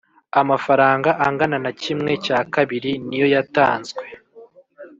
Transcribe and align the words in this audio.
Amafaranga 0.41 1.09
angana 1.25 1.57
na 1.65 1.71
kimwe 1.81 2.11
cya 2.25 2.39
kabiri 2.53 2.91
niyo 3.07 3.27
yatanzwe 3.33 4.03